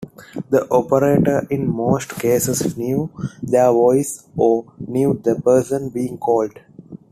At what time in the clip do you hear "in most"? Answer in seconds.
1.51-2.15